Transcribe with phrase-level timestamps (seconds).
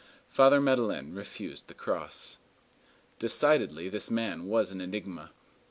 [0.29, 2.39] Father Madeleine refused the cross.
[3.19, 5.29] Decidedly this man was an enigma.